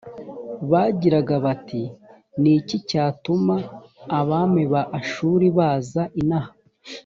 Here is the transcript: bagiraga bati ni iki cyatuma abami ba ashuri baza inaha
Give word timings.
bagiraga 0.71 1.35
bati 1.45 1.81
ni 2.41 2.51
iki 2.59 2.77
cyatuma 2.89 3.55
abami 4.19 4.63
ba 4.73 4.81
ashuri 4.99 5.45
baza 5.57 6.03
inaha 6.21 6.51